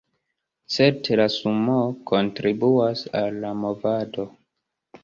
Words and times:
Certe 0.75 1.17
la 1.21 1.27
Sumoo 1.35 1.85
kontribuas 2.13 3.07
al 3.23 3.39
la 3.47 3.55
movado. 3.65 4.29